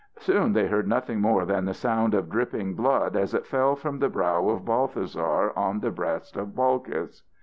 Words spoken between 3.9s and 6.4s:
the brow of Balthasar on the breast